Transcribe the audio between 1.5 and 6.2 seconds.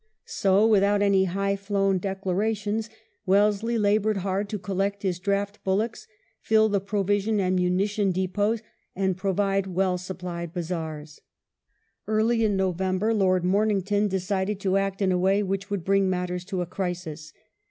flown declarations, Wellesley laboured hard to collect his draught bullocks,